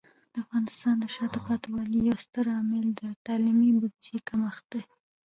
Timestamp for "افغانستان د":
0.43-1.05